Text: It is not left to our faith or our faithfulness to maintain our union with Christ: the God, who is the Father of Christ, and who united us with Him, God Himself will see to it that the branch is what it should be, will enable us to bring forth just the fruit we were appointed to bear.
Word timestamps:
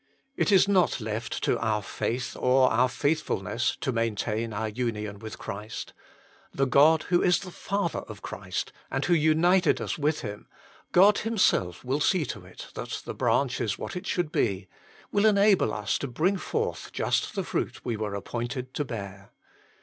It 0.35 0.51
is 0.51 0.67
not 0.67 0.99
left 0.99 1.43
to 1.43 1.59
our 1.59 1.83
faith 1.83 2.35
or 2.35 2.71
our 2.71 2.89
faithfulness 2.89 3.75
to 3.81 3.91
maintain 3.91 4.51
our 4.51 4.67
union 4.69 5.19
with 5.19 5.37
Christ: 5.37 5.93
the 6.51 6.65
God, 6.65 7.03
who 7.09 7.21
is 7.21 7.37
the 7.41 7.51
Father 7.51 7.99
of 7.99 8.23
Christ, 8.23 8.73
and 8.89 9.05
who 9.05 9.13
united 9.13 9.79
us 9.79 9.99
with 9.99 10.21
Him, 10.21 10.47
God 10.91 11.19
Himself 11.19 11.85
will 11.85 11.99
see 11.99 12.25
to 12.25 12.43
it 12.43 12.69
that 12.73 13.03
the 13.05 13.13
branch 13.13 13.61
is 13.61 13.77
what 13.77 13.95
it 13.95 14.07
should 14.07 14.31
be, 14.31 14.67
will 15.11 15.27
enable 15.27 15.71
us 15.71 15.99
to 15.99 16.07
bring 16.07 16.35
forth 16.37 16.91
just 16.91 17.35
the 17.35 17.43
fruit 17.43 17.85
we 17.85 17.95
were 17.95 18.15
appointed 18.15 18.73
to 18.73 18.83
bear. 18.83 19.31